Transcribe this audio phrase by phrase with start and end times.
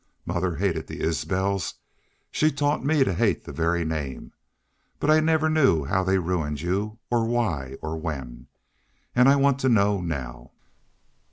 [0.25, 1.75] Mother hated the Isbels.
[2.31, 4.31] She taught me to hate the very name.
[4.99, 8.47] But I never knew how they ruined you or why or when.
[9.15, 10.53] And I want to know now."